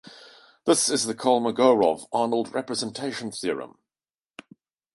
[0.65, 3.77] This is the Kolmogorov-Arnold representation theorem.